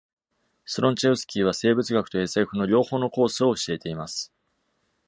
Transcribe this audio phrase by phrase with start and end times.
[0.65, 4.33] Slonczewski は生物学と SF の両方のコースを教えています。